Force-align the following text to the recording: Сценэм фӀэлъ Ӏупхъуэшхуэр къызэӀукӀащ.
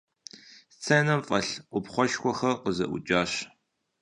Сценэм 0.73 1.21
фӀэлъ 1.27 1.51
Ӏупхъуэшхуэр 1.71 2.59
къызэӀукӀащ. 2.63 3.31